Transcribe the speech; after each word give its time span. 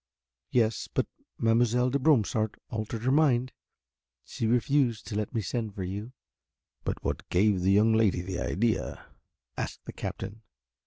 "Yes, 0.49 0.87
but 0.91 1.05
Mademoiselle 1.37 1.91
de 1.91 1.99
Bromsart 1.99 2.55
altered 2.71 3.03
her 3.03 3.11
mind. 3.11 3.51
She 4.25 4.47
refused 4.47 5.05
to 5.05 5.15
let 5.15 5.31
me 5.31 5.41
send 5.41 5.75
for 5.75 5.83
you." 5.83 6.11
"But 6.83 7.03
what 7.03 7.29
gave 7.29 7.61
the 7.61 7.71
young 7.71 7.93
lady 7.93 8.21
that 8.21 8.47
idea?" 8.49 9.05
asked 9.55 9.85
the 9.85 9.93
Captain. 9.93 10.41